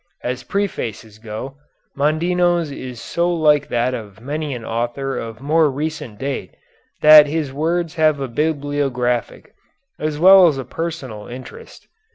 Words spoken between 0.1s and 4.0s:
As prefaces go, Mondino's is so like that